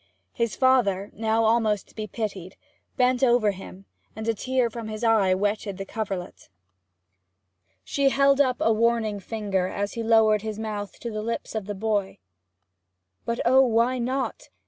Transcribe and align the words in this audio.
His 0.33 0.55
father, 0.55 1.11
now 1.13 1.43
almost 1.43 1.87
to 1.89 1.95
be 1.95 2.07
pitied, 2.07 2.55
bent 2.97 3.21
over 3.23 3.51
him, 3.51 3.85
and 4.15 4.27
a 4.27 4.33
tear 4.33 4.67
from 4.67 4.87
his 4.87 5.03
eye 5.03 5.35
wetted 5.35 5.77
the 5.77 5.85
coverlet. 5.85 6.49
She 7.83 8.09
held 8.09 8.41
up 8.41 8.57
a 8.59 8.73
warning 8.73 9.19
finger 9.19 9.67
as 9.67 9.93
he 9.93 10.01
lowered 10.01 10.41
his 10.41 10.57
mouth 10.57 10.99
to 11.01 11.11
the 11.11 11.21
lips 11.21 11.53
of 11.53 11.67
the 11.67 11.75
boy. 11.75 12.17
'But 13.25 13.41
oh, 13.45 13.61
why 13.61 13.99
not?' 13.99 14.49